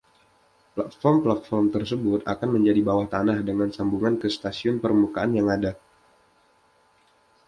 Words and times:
Platform-platform 0.75 1.67
tersebut 1.75 2.21
akan 2.33 2.49
menjadi 2.57 2.81
bawah 2.89 3.05
tanah, 3.13 3.37
dengan 3.49 3.69
sambungan 3.77 4.13
ke 4.21 4.27
stasiun 4.37 4.75
permukaan 4.83 5.31
yang 5.39 5.45
ada. 5.55 5.71